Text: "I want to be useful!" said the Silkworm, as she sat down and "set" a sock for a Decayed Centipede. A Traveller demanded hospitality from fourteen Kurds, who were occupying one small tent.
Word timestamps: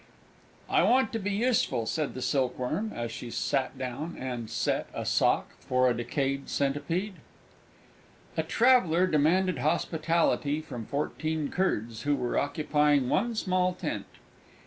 "I 0.67 0.81
want 0.81 1.13
to 1.13 1.19
be 1.19 1.29
useful!" 1.29 1.85
said 1.85 2.15
the 2.15 2.23
Silkworm, 2.23 2.91
as 2.91 3.11
she 3.11 3.29
sat 3.29 3.77
down 3.77 4.15
and 4.17 4.49
"set" 4.49 4.87
a 4.95 5.05
sock 5.05 5.51
for 5.59 5.87
a 5.87 5.93
Decayed 5.95 6.49
Centipede. 6.49 7.13
A 8.35 8.41
Traveller 8.41 9.05
demanded 9.05 9.59
hospitality 9.59 10.59
from 10.59 10.87
fourteen 10.87 11.49
Kurds, 11.51 12.01
who 12.01 12.15
were 12.15 12.39
occupying 12.39 13.09
one 13.09 13.35
small 13.35 13.75
tent. 13.75 14.07